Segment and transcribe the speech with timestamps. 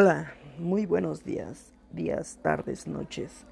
[0.00, 3.44] Hola, muy buenos días, días, tardes, noches.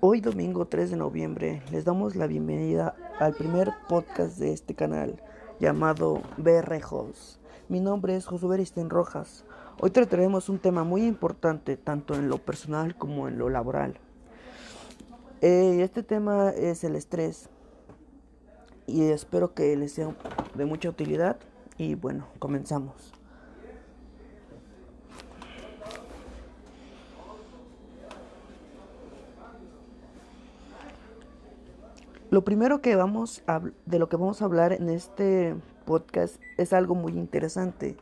[0.00, 5.18] hoy domingo 3 de noviembre les damos la bienvenida al primer podcast de este canal
[5.58, 7.40] llamado BR Halls.
[7.70, 9.46] Mi nombre es Josué Beristen Rojas.
[9.80, 13.98] Hoy trataremos un tema muy importante tanto en lo personal como en lo laboral.
[15.40, 17.48] Eh, este tema es el estrés
[18.86, 20.14] y espero que les sea
[20.54, 21.38] de mucha utilidad
[21.78, 23.16] y bueno, comenzamos.
[32.36, 36.74] Lo primero que vamos a, de lo que vamos a hablar en este podcast es
[36.74, 37.96] algo muy interesante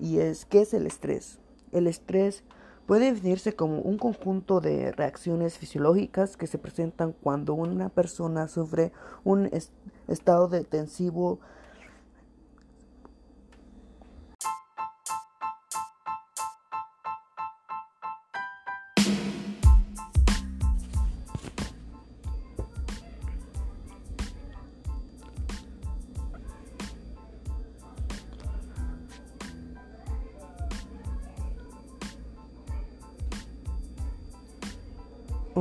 [0.00, 1.38] y es qué es el estrés.
[1.70, 2.42] El estrés
[2.88, 8.90] puede definirse como un conjunto de reacciones fisiológicas que se presentan cuando una persona sufre
[9.22, 9.48] un
[10.08, 11.38] estado de tensivo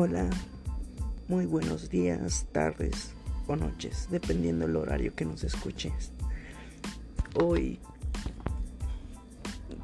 [0.10, 0.30] Hola,
[1.28, 3.12] muy buenos días, tardes
[3.46, 6.14] o noches, dependiendo del horario que nos escuches.
[7.34, 7.78] Hoy,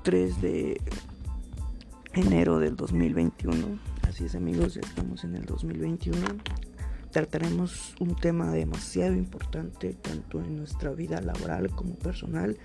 [0.03, 0.81] 3 de
[2.13, 6.17] enero del 2021, así es amigos, ya estamos en el 2021.
[7.11, 12.57] Trataremos un tema demasiado importante tanto en nuestra vida laboral como personal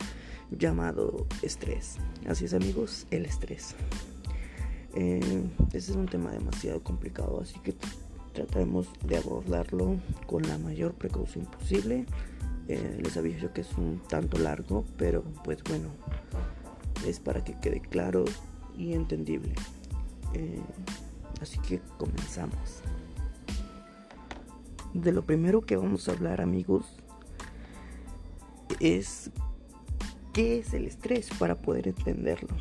[0.52, 1.96] llamado estrés.
[2.28, 3.74] Así es amigos, el estrés.
[4.94, 7.74] Eh, este es un tema demasiado complicado, así que
[8.32, 12.06] trataremos de abordarlo con la mayor precaución posible.
[12.68, 15.88] Eh, les aviso que es un tanto largo, pero pues bueno,
[17.06, 18.24] es para que quede claro
[18.76, 19.54] y entendible.
[20.34, 20.60] Eh,
[21.40, 22.82] así que comenzamos.
[24.94, 26.86] De lo primero que vamos a hablar amigos
[28.80, 29.30] es
[30.32, 32.54] qué es el estrés para poder entenderlo.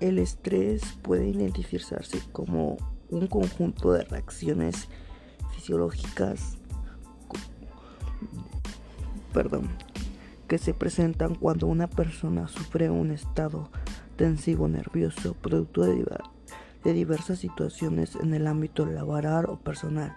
[0.00, 2.76] El estrés puede identificarse como
[3.10, 4.88] un conjunto de reacciones
[5.54, 6.58] fisiológicas
[9.32, 9.68] perdón,
[10.46, 13.70] que se presentan cuando una persona sufre un estado
[14.16, 16.04] tensivo nervioso producto de,
[16.84, 20.16] de diversas situaciones en el ámbito laboral o personal,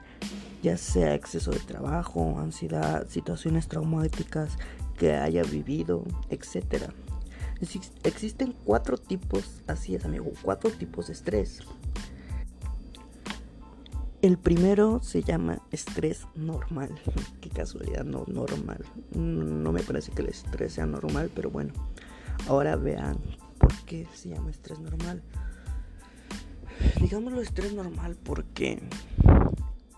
[0.64, 4.58] ya sea exceso de trabajo, ansiedad, situaciones traumáticas
[4.98, 6.94] que haya vivido, etcétera.
[7.62, 11.60] Existen cuatro tipos, así es amigo, cuatro tipos de estrés.
[14.22, 16.90] El primero se llama estrés normal.
[17.42, 18.84] Qué casualidad, no normal.
[19.16, 21.74] No me parece que el estrés sea normal, pero bueno.
[22.48, 23.20] Ahora vean
[23.60, 25.22] por qué se llama estrés normal.
[27.00, 28.82] Digámoslo estrés normal porque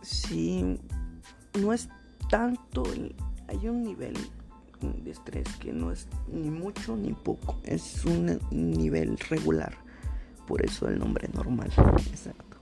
[0.01, 0.79] si
[1.59, 1.87] no es
[2.29, 2.83] tanto,
[3.47, 4.13] hay un nivel
[5.03, 9.75] de estrés que no es ni mucho ni poco, es un nivel regular,
[10.47, 11.71] por eso el nombre normal,
[12.11, 12.57] exacto.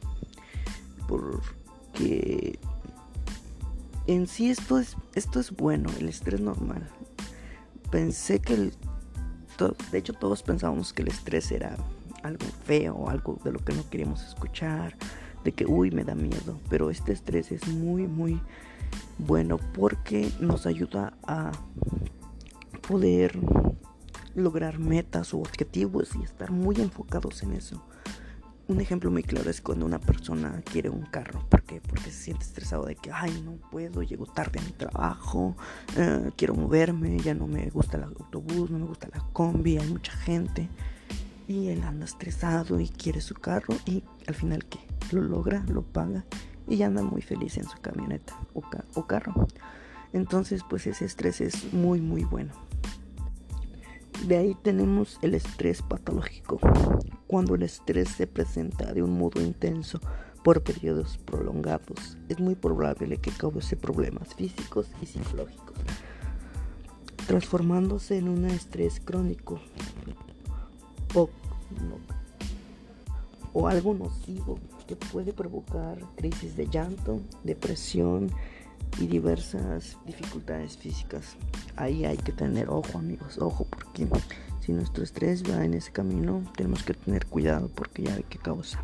[1.07, 2.59] Porque
[4.07, 6.87] en sí esto es, esto es bueno, el estrés normal.
[7.89, 8.73] Pensé que el,
[9.91, 11.75] de hecho todos pensábamos que el estrés era
[12.23, 14.95] algo feo, algo de lo que no queríamos escuchar,
[15.43, 18.39] de que uy me da miedo, pero este estrés es muy muy
[19.17, 21.51] bueno porque nos ayuda a
[22.87, 23.39] poder
[24.35, 27.83] lograr metas o objetivos y estar muy enfocados en eso.
[28.67, 31.45] Un ejemplo muy claro es cuando una persona quiere un carro.
[31.49, 31.81] ¿Por qué?
[31.81, 35.57] Porque se siente estresado de que, ay, no puedo, llego tarde a mi trabajo,
[35.97, 39.89] eh, quiero moverme, ya no me gusta el autobús, no me gusta la combi, hay
[39.89, 40.69] mucha gente.
[41.47, 44.79] Y él anda estresado y quiere su carro y al final, ¿qué?
[45.11, 46.23] Lo logra, lo paga
[46.65, 48.61] y ya anda muy feliz en su camioneta o,
[48.93, 49.47] o carro.
[50.13, 52.53] Entonces, pues ese estrés es muy, muy bueno.
[54.25, 56.59] De ahí tenemos el estrés patológico,
[57.25, 59.99] cuando el estrés se presenta de un modo intenso
[60.43, 62.17] por periodos prolongados.
[62.29, 65.75] Es muy probable que cause problemas físicos y psicológicos,
[67.25, 69.59] transformándose en un estrés crónico
[71.15, 71.27] o,
[73.53, 78.31] o algo nocivo que puede provocar crisis de llanto, depresión,
[78.99, 81.37] y diversas dificultades físicas.
[81.75, 84.07] Ahí hay que tener ojo amigos, ojo porque
[84.65, 88.37] si nuestro estrés va en ese camino tenemos que tener cuidado porque ya ve qué
[88.37, 88.83] causa.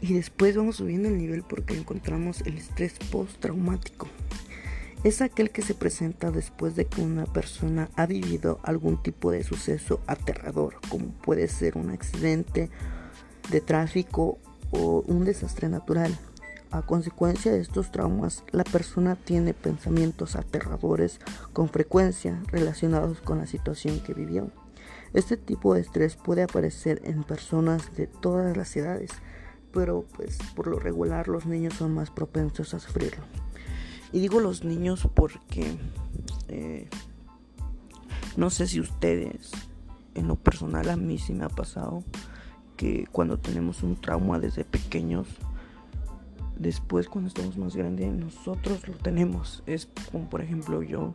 [0.00, 4.08] Y después vamos subiendo el nivel porque encontramos el estrés postraumático.
[5.02, 9.44] es aquel que se presenta después de que una persona ha vivido algún tipo de
[9.44, 12.70] suceso aterrador, como puede ser un accidente
[13.50, 14.38] de tráfico
[14.70, 16.18] o un desastre natural.
[16.74, 21.20] A consecuencia de estos traumas, la persona tiene pensamientos aterradores
[21.52, 24.50] con frecuencia relacionados con la situación que vivió.
[25.12, 29.12] Este tipo de estrés puede aparecer en personas de todas las edades,
[29.72, 33.22] pero pues por lo regular los niños son más propensos a sufrirlo.
[34.10, 35.78] Y digo los niños porque
[36.48, 36.88] eh,
[38.36, 39.52] no sé si ustedes,
[40.16, 42.02] en lo personal a mí sí me ha pasado
[42.76, 45.28] que cuando tenemos un trauma desde pequeños,
[46.58, 49.62] después cuando estamos más grandes nosotros lo tenemos.
[49.66, 51.12] Es como por ejemplo yo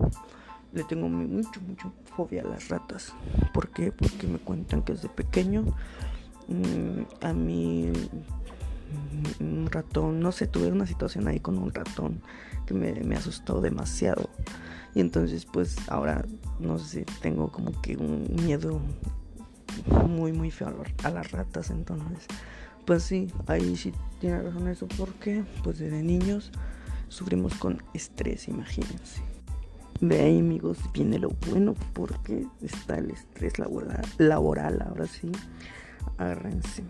[0.74, 3.14] le tengo mucho, mucho fobia a las ratas.
[3.54, 3.92] ¿Por qué?
[3.92, 5.66] Porque me cuentan que desde pequeño
[6.48, 7.92] mm, a mí
[9.40, 12.22] mm, un ratón, no sé, tuve una situación ahí con un ratón
[12.66, 14.30] que me, me asustó demasiado.
[14.94, 16.26] Y entonces pues ahora
[16.60, 18.82] no sé, tengo como que un miedo
[20.08, 22.28] muy muy feo a las ratas entonces
[22.86, 26.52] pues sí, ahí sí tiene razón eso porque pues desde niños
[27.08, 29.22] sufrimos con estrés, imagínense.
[30.02, 35.32] De ahí amigos viene lo bueno porque está el estrés laboral, laboral ahora sí.
[36.18, 36.84] Agárrense.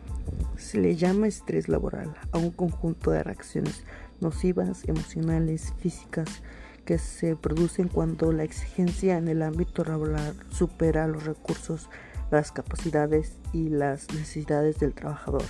[0.58, 3.84] Se le llama estrés laboral a un conjunto de reacciones
[4.22, 6.44] nocivas, emocionales, físicas,
[6.86, 11.90] que se producen cuando la exigencia en el ámbito laboral supera los recursos,
[12.32, 15.44] las capacidades y las necesidades del trabajador.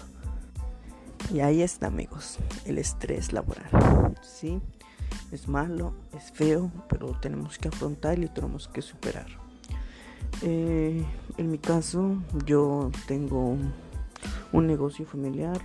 [1.31, 4.15] Y ahí está, amigos, el estrés laboral.
[4.23, 4.59] Sí,
[5.31, 9.27] es malo, es feo, pero tenemos que afrontar y tenemos que superar.
[10.41, 11.05] Eh,
[11.37, 13.57] en mi caso, yo tengo
[14.51, 15.61] un negocio familiar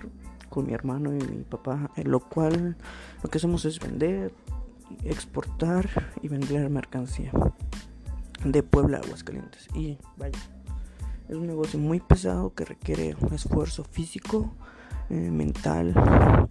[0.51, 2.77] con mi hermano y mi papá, en lo cual
[3.23, 4.35] lo que hacemos es vender,
[5.03, 5.89] exportar
[6.21, 7.33] y vender mercancía
[8.45, 9.69] de Puebla a Aguascalientes.
[9.75, 10.39] Y vaya,
[11.27, 14.53] es un negocio muy pesado que requiere un esfuerzo físico
[15.11, 15.95] eh, mental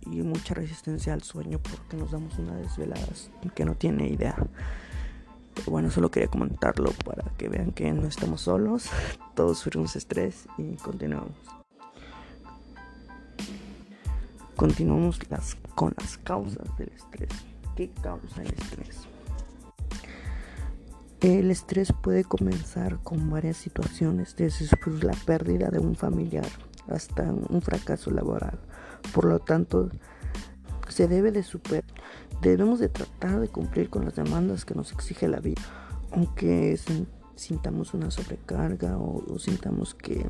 [0.06, 4.36] y mucha resistencia al sueño porque nos damos una desveladas que no tiene idea.
[5.56, 8.90] Pero bueno, solo quería comentarlo para que vean que no estamos solos,
[9.36, 11.34] todos sufrimos estrés y continuamos.
[14.56, 17.30] Continuamos las, con las causas del estrés.
[17.76, 19.08] ¿Qué causa el estrés?
[21.22, 24.68] El estrés puede comenzar con varias situaciones, desde
[25.02, 26.46] la pérdida de un familiar,
[26.88, 28.60] hasta un fracaso laboral.
[29.14, 29.90] Por lo tanto,
[30.90, 31.84] se debe de superar.
[32.42, 35.62] Debemos de tratar de cumplir con las demandas que nos exige la vida,
[36.12, 36.78] aunque
[37.36, 40.26] sintamos una sobrecarga o, sintamos que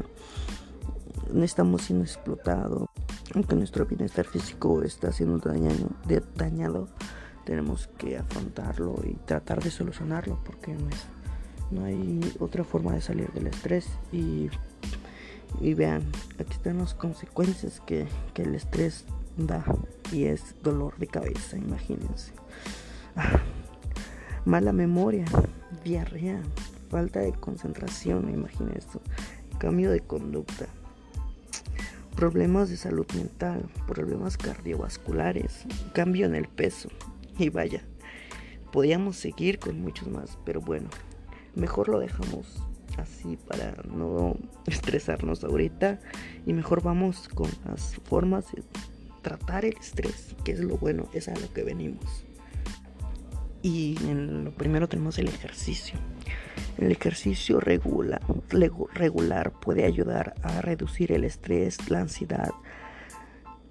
[1.32, 2.88] no estamos siendo explotados,
[3.34, 5.90] aunque nuestro bienestar físico está siendo dañado,
[6.36, 6.88] dañado
[7.46, 11.06] tenemos que afrontarlo y tratar de solucionarlo porque no, es,
[11.72, 14.50] no hay otra forma de salir del estrés y
[15.62, 16.04] y vean,
[16.40, 19.06] aquí están las consecuencias que, el estrés
[19.38, 19.64] da.
[20.12, 22.34] Y es dolor de cabeza, imagínense.
[23.16, 23.40] Ah,
[24.46, 25.26] mala memoria,
[25.84, 26.42] diarrea,
[26.90, 29.00] falta de concentración, imagínense.
[29.58, 30.68] Cambio de conducta.
[32.16, 36.90] Problemas de salud mental, problemas cardiovasculares, cambio en el peso.
[37.40, 37.82] Y vaya,
[38.72, 40.90] podíamos seguir con muchos más, pero bueno,
[41.56, 42.62] mejor lo dejamos
[42.98, 44.36] así para no
[44.68, 46.00] estresarnos ahorita
[46.46, 48.64] y mejor vamos con las formas de
[49.22, 52.26] tratar el estrés, que es lo bueno, es a lo que venimos.
[53.62, 55.98] Y en lo primero tenemos el ejercicio.
[56.78, 58.22] El ejercicio regular,
[58.94, 62.52] regular puede ayudar a reducir el estrés, la ansiedad,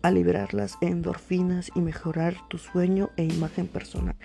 [0.03, 4.17] a liberar las endorfinas y mejorar tu sueño e imagen personal.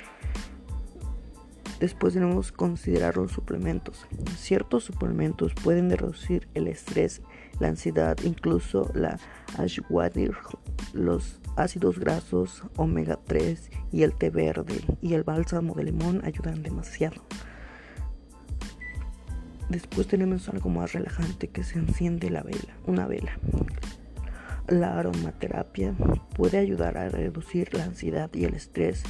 [1.79, 4.07] Después debemos considerar los suplementos.
[4.35, 7.21] Ciertos suplementos pueden reducir el estrés,
[7.59, 9.19] la ansiedad, incluso la
[9.57, 10.37] ashwagandha,
[10.93, 16.63] los ácidos grasos omega 3 y el té verde y el bálsamo de limón ayudan
[16.63, 17.23] demasiado.
[19.69, 23.37] Después tenemos algo más relajante que se enciende la vela, una vela.
[24.67, 25.93] La aromaterapia
[26.35, 29.03] puede ayudar a reducir la ansiedad y el estrés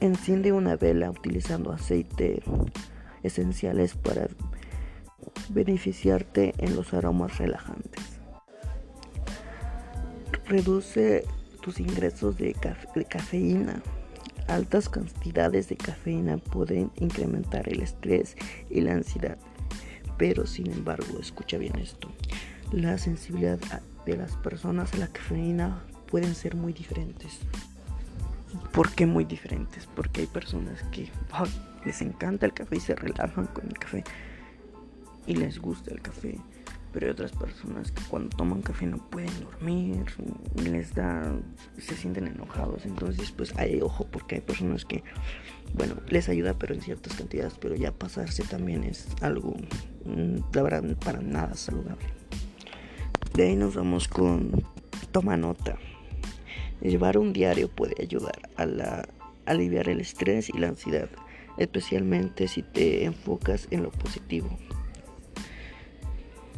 [0.00, 2.42] Enciende una vela utilizando aceite
[3.22, 4.28] esenciales para
[5.48, 8.02] beneficiarte en los aromas relajantes.
[10.46, 11.24] Reduce
[11.60, 12.54] tus ingresos de,
[13.08, 13.82] cafeína.
[14.48, 18.36] Altas cantidades de cafeína pueden incrementar el estrés
[18.70, 19.38] y la ansiedad.
[20.18, 22.08] Pero sin embargo, escucha bien esto.
[22.70, 23.58] La sensibilidad
[24.04, 27.40] de las personas a la cafeína pueden ser muy diferentes
[28.72, 29.86] ¿Por qué muy diferentes?
[29.86, 31.10] Porque hay personas que
[31.84, 34.04] les encanta el café y se relajan con el café
[35.26, 36.38] y les gusta el café.
[36.92, 40.06] Pero hay otras personas que cuando toman café no pueden dormir,
[40.54, 41.30] les da,
[41.76, 42.86] se sienten enojados.
[42.86, 45.04] Entonces, pues hay ojo porque hay personas que,
[45.74, 47.54] bueno, les ayuda, pero en ciertas cantidades.
[47.60, 49.54] Pero ya pasarse también es algo,
[50.06, 50.38] mm,
[51.04, 52.06] para nada saludable.
[53.34, 54.64] De ahí nos vamos con
[55.12, 55.76] toma nota.
[56.80, 59.04] Llevar un diario puede ayudar a,
[59.46, 61.08] aliviar el estrés y la ansiedad,
[61.56, 64.48] especialmente si te enfocas en lo positivo.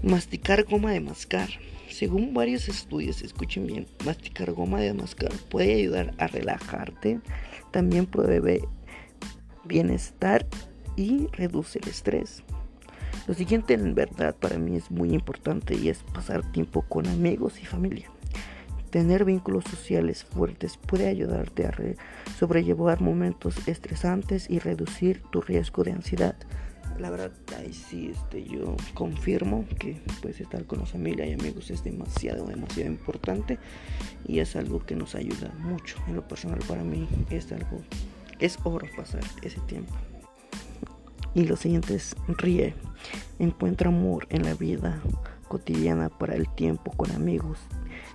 [0.03, 1.49] Masticar goma de mascar.
[1.91, 7.21] Según varios estudios, escuchen bien, masticar goma de mascar puede ayudar a relajarte,
[7.71, 8.63] también provee
[9.65, 10.47] bienestar
[10.97, 12.43] y reduce el estrés.
[13.27, 17.61] Lo siguiente en verdad para mí es muy importante y es pasar tiempo con amigos
[17.61, 18.11] y familia.
[18.91, 21.75] Tener vínculos sociales fuertes puede ayudarte a
[22.39, 26.35] sobrellevar momentos estresantes y reducir tu riesgo de ansiedad.
[26.99, 31.71] La verdad ahí sí este yo confirmo que pues estar con la familia y amigos
[31.71, 33.59] es demasiado demasiado importante
[34.27, 35.97] y es algo que nos ayuda mucho.
[36.09, 37.83] En lo personal para mí es algo
[38.39, 39.93] es oro pasar ese tiempo.
[41.35, 42.75] Y lo siguiente es ríe
[43.39, 45.01] encuentra amor en la vida
[45.47, 47.59] cotidiana para el tiempo con amigos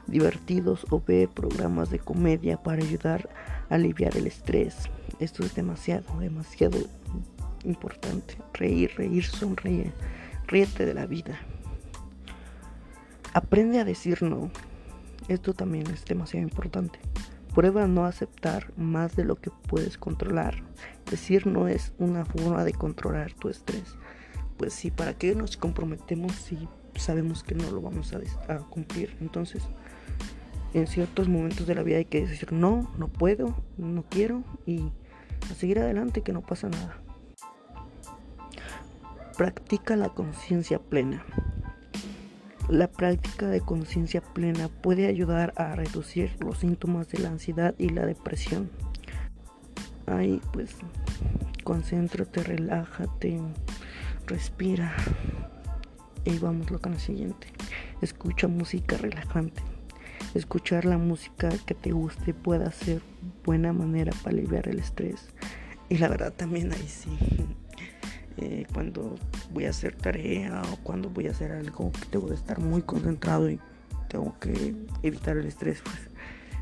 [0.07, 3.29] divertidos o ve programas de comedia para ayudar
[3.69, 6.79] a aliviar el estrés esto es demasiado demasiado
[7.63, 8.37] importante.
[8.53, 9.93] Reír, reír, sonreír.
[10.47, 11.39] Ríete de la vida.
[13.33, 14.51] Aprende a decir no.
[15.27, 16.99] Esto también es demasiado importante.
[17.55, 20.63] Prueba no aceptar más de lo que puedes controlar.
[21.09, 23.95] Decir no es una forma de controlar tu estrés.
[24.57, 29.15] Pues sí, ¿para qué nos comprometemos si sabemos que no lo vamos a, cumplir?
[29.21, 29.63] Entonces,
[30.73, 34.91] en ciertos momentos de la vida hay que decir no, no puedo, no quiero y
[35.51, 36.97] a seguir adelante que no pasa nada.
[39.37, 41.25] Practica la conciencia plena.
[42.69, 47.89] La práctica de conciencia plena puede ayudar a reducir los síntomas de la ansiedad y
[47.89, 48.69] la depresión.
[50.05, 50.75] Ahí pues
[51.63, 53.39] concéntrate, relájate,
[54.27, 54.95] respira.
[56.25, 57.47] Y vamos con la siguiente.
[58.01, 59.61] Escucha música relajante.
[60.33, 63.01] Escuchar la música que te guste puede ser
[63.43, 65.27] buena manera para aliviar el estrés.
[65.89, 67.09] Y la verdad también ahí sí
[68.37, 69.15] eh, cuando
[69.51, 72.81] voy a hacer tarea o cuando voy a hacer algo que tengo que estar muy
[72.81, 73.59] concentrado y
[74.07, 75.97] tengo que evitar el estrés, pues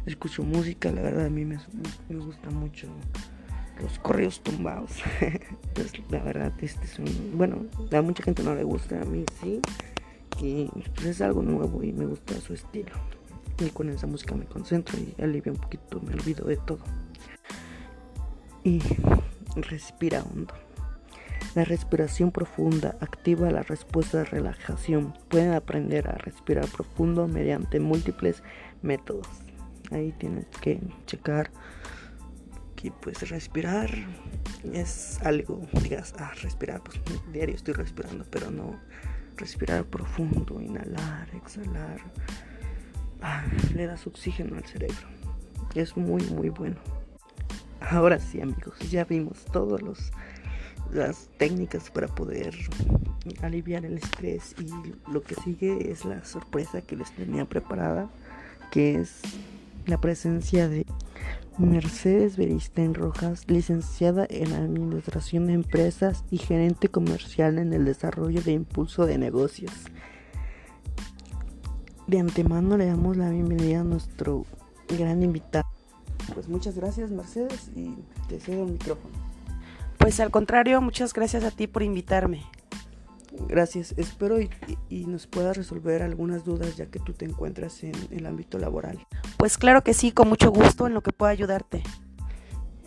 [0.06, 1.60] escucho música, la verdad a mí me
[2.10, 2.88] gusta mucho
[3.82, 4.92] los correos tumbados.
[6.10, 9.62] la verdad este es un, bueno, a mucha gente no le gusta, a mí sí.
[10.42, 12.92] Y pues es algo nuevo y me gusta su estilo.
[13.60, 16.80] Y con esa música me concentro y alivio un poquito, me olvido de todo.
[18.64, 18.82] Y
[19.56, 20.54] respira hondo.
[21.54, 25.14] La respiración profunda activa la respuesta de relajación.
[25.28, 28.42] Pueden aprender a respirar profundo mediante múltiples
[28.82, 29.28] métodos.
[29.92, 31.52] Ahí tienes que checar
[32.82, 33.90] que pues respirar
[34.74, 37.00] es algo, digas, ah, respirar, pues
[37.32, 38.80] diario estoy respirando, pero no
[39.38, 42.00] respirar profundo, inhalar, exhalar.
[43.22, 43.46] Ah,
[43.76, 45.08] le das oxígeno al cerebro.
[45.76, 46.78] Es muy, muy bueno.
[47.80, 50.12] Ahora sí, amigos, ya vimos todos los
[50.92, 52.54] las técnicas para poder
[53.42, 58.10] aliviar el estrés y lo que sigue es la sorpresa que les tenía preparada
[58.72, 59.22] que es
[59.86, 60.86] la presencia de
[61.58, 68.54] Mercedes Beristen Rojas, licenciada en Administración de Empresas y gerente comercial en el desarrollo de
[68.54, 69.72] impulso de negocios.
[72.08, 74.46] De antemano le damos la bienvenida a nuestro
[74.88, 75.68] gran invitado.
[76.34, 77.96] Pues muchas gracias Mercedes y
[78.28, 79.14] te cedo el micrófono.
[79.98, 82.44] Pues al contrario, muchas gracias a ti por invitarme.
[83.48, 88.26] Gracias, espero y, nos puedas resolver algunas dudas ya que tú te encuentras en el
[88.26, 89.00] ámbito laboral.
[89.42, 91.82] Pues claro que sí, con mucho gusto en lo que pueda ayudarte.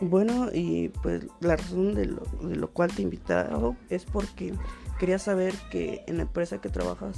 [0.00, 4.54] Bueno, y pues la razón de lo, de lo cual te he invitado es porque
[5.00, 7.16] quería saber que en la empresa que trabajas,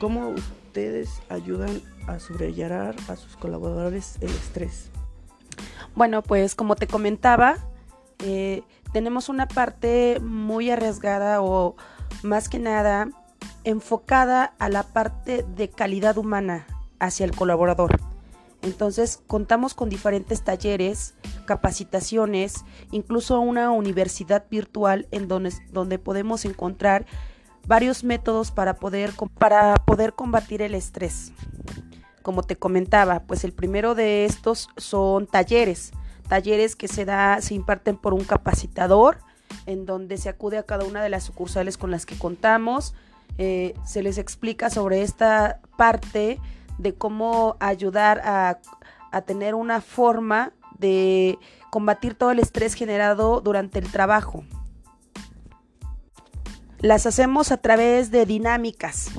[0.00, 4.90] ¿cómo ustedes ayudan a sobrellevar a sus colaboradores el estrés?
[5.94, 7.58] Bueno, pues como te comentaba,
[8.20, 8.62] eh,
[8.94, 11.76] tenemos una parte muy arriesgada o
[12.22, 13.10] más que nada
[13.64, 16.66] enfocada a la parte de calidad humana
[16.98, 18.09] hacia el colaborador.
[18.62, 21.14] Entonces contamos con diferentes talleres,
[21.46, 27.06] capacitaciones, incluso una universidad virtual en donde, donde podemos encontrar
[27.66, 31.32] varios métodos para poder, para poder combatir el estrés.
[32.22, 35.92] Como te comentaba, pues el primero de estos son talleres
[36.30, 39.18] talleres que se da, se imparten por un capacitador,
[39.66, 42.94] en donde se acude a cada una de las sucursales con las que contamos.
[43.36, 46.38] Eh, se les explica sobre esta parte
[46.82, 48.58] de cómo ayudar a,
[49.10, 51.38] a tener una forma de
[51.70, 54.44] combatir todo el estrés generado durante el trabajo.
[56.80, 59.10] Las hacemos a través de dinámicas.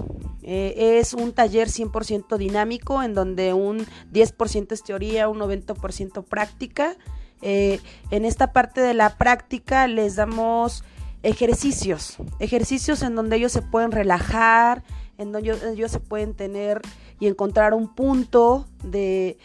[0.44, 6.96] Eh, es un taller 100% dinámico en donde un 10% es teoría, un 90% práctica.
[7.44, 10.84] Eh, en esta parte de la práctica les damos
[11.24, 14.84] ejercicios, ejercicios en donde ellos se pueden relajar,
[15.18, 16.82] en donde ellos, se pueden tener
[17.22, 19.38] y encontrar un punto de,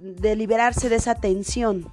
[0.00, 1.88] de liberarse de esa tensión.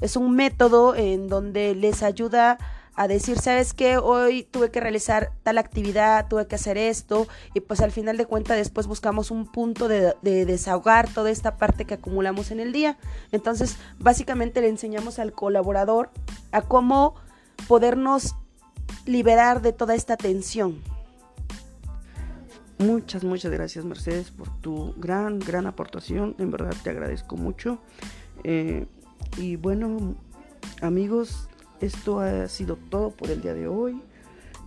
[0.00, 2.58] Es un método en donde les ayuda
[2.98, 3.96] a decir, ¿sabes qué?
[3.96, 8.26] Hoy tuve que realizar tal actividad, tuve que hacer esto, y pues al final de
[8.26, 12.98] cuentas después buscamos un punto de, desahogar toda esta parte que acumulamos en el día.
[13.30, 16.10] Entonces, básicamente le enseñamos al colaborador
[16.50, 17.14] a cómo
[17.68, 18.34] podernos
[19.06, 20.82] liberar de toda esta tensión.
[22.78, 26.36] Muchas, muchas gracias Mercedes por tu gran, gran aportación.
[26.38, 27.80] En verdad te agradezco mucho.
[28.44, 28.86] Eh,
[29.36, 30.14] y bueno,
[30.80, 31.48] amigos,
[31.80, 34.00] esto ha sido todo por el día de hoy.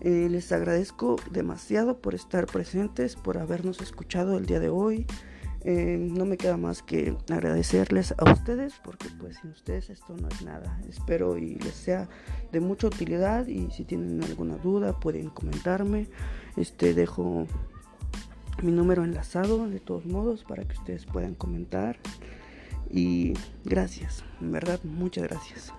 [0.02, 5.06] Eh, les agradezco demasiado por estar presentes, por habernos escuchado el día de hoy.
[5.64, 10.28] Eh, no me queda más que agradecerles a ustedes porque pues sin ustedes esto no
[10.28, 10.82] es nada.
[10.90, 12.10] Espero y les sea
[12.52, 16.10] de mucha utilidad y si tienen alguna duda pueden comentarme.
[16.58, 17.46] Este dejo
[18.62, 21.98] mi número enlazado de todos modos para que ustedes puedan comentar.
[22.90, 25.74] Y gracias, en verdad, muchas gracias.